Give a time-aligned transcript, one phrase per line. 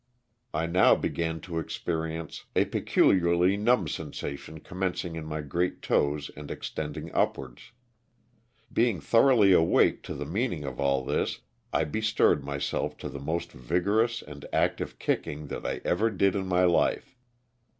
[0.51, 6.31] I now began to experi ence a peculiarly numb sensation commencing in my great toes
[6.35, 7.71] and extending upwards.
[8.73, 11.41] Being thoroughly awake to the meaning of all this
[11.71, 16.47] I bestirred myself to the most vigorous and active kicking that I ever did in
[16.47, 17.15] my life.